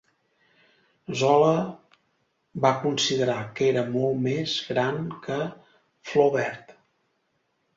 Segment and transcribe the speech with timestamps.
[1.19, 1.59] Zola
[2.65, 5.39] va considerar que era molt més gran que
[6.13, 6.75] Flaubert.